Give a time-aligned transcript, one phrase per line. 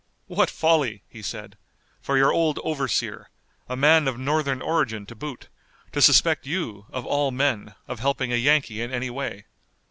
[0.25, 1.59] "What folly," he said,
[2.01, 3.29] "for your old overseer,
[3.69, 5.47] a man of Northern origin to boot,
[5.91, 9.45] to suspect you, of all men, of helping a Yankee in any way.